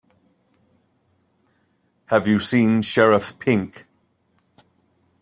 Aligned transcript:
Have 2.07 2.27
you 2.27 2.39
seen 2.39 2.81
Sheriff 2.81 3.37
Pink? 3.37 3.85